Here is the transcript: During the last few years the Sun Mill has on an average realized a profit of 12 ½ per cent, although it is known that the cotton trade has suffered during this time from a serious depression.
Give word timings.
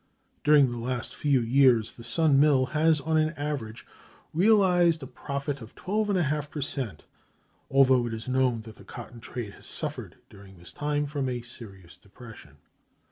During 0.43 0.71
the 0.71 0.79
last 0.79 1.13
few 1.13 1.41
years 1.41 1.95
the 1.95 2.03
Sun 2.03 2.39
Mill 2.39 2.65
has 2.65 2.99
on 3.01 3.17
an 3.17 3.33
average 3.37 3.85
realized 4.33 5.03
a 5.03 5.05
profit 5.05 5.61
of 5.61 5.75
12 5.75 6.07
½ 6.07 6.49
per 6.49 6.59
cent, 6.59 7.03
although 7.69 8.07
it 8.07 8.13
is 8.15 8.27
known 8.27 8.61
that 8.61 8.77
the 8.77 8.83
cotton 8.83 9.19
trade 9.19 9.53
has 9.53 9.67
suffered 9.67 10.15
during 10.27 10.57
this 10.57 10.73
time 10.73 11.05
from 11.05 11.29
a 11.29 11.43
serious 11.43 11.97
depression. 11.97 12.57